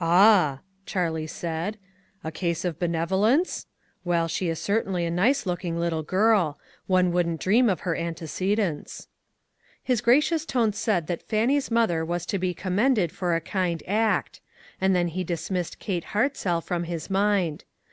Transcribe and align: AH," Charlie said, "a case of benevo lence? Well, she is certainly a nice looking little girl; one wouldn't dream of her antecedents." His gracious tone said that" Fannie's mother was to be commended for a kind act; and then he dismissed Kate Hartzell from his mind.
AH," 0.00 0.58
Charlie 0.86 1.28
said, 1.28 1.78
"a 2.24 2.32
case 2.32 2.64
of 2.64 2.80
benevo 2.80 3.16
lence? 3.20 3.66
Well, 4.04 4.26
she 4.26 4.48
is 4.48 4.58
certainly 4.60 5.04
a 5.06 5.08
nice 5.12 5.46
looking 5.46 5.78
little 5.78 6.02
girl; 6.02 6.58
one 6.88 7.12
wouldn't 7.12 7.38
dream 7.40 7.68
of 7.68 7.82
her 7.86 7.94
antecedents." 7.94 9.06
His 9.80 10.00
gracious 10.00 10.44
tone 10.44 10.72
said 10.72 11.06
that" 11.06 11.22
Fannie's 11.22 11.70
mother 11.70 12.04
was 12.04 12.26
to 12.26 12.40
be 12.40 12.54
commended 12.54 13.12
for 13.12 13.36
a 13.36 13.40
kind 13.40 13.84
act; 13.86 14.40
and 14.80 14.96
then 14.96 15.06
he 15.06 15.22
dismissed 15.22 15.78
Kate 15.78 16.06
Hartzell 16.06 16.60
from 16.60 16.82
his 16.82 17.08
mind. 17.08 17.62